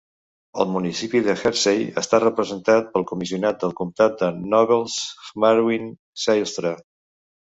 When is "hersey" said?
1.49-1.83